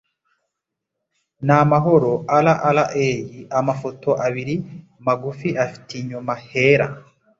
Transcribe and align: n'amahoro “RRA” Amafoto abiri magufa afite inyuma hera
n'amahoro 1.45 2.11
“RRA” 2.45 2.55
Amafoto 3.59 4.09
abiri 4.25 4.55
magufa 5.07 5.47
afite 5.65 5.91
inyuma 6.01 6.33
hera 6.49 6.87